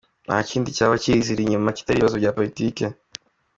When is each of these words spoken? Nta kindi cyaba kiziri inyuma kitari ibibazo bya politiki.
Nta 0.25 0.37
kindi 0.49 0.75
cyaba 0.77 0.95
kiziri 1.03 1.41
inyuma 1.43 1.75
kitari 1.77 1.97
ibibazo 1.97 2.17
bya 2.21 2.35
politiki. 2.37 2.83